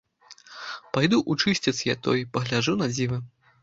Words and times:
Пайду 0.95 1.21
ў 1.21 1.33
чысцец 1.43 1.85
я 1.93 1.99
той, 2.09 2.27
пагляджу 2.35 2.79
на 2.85 2.95
дзівы! 2.99 3.27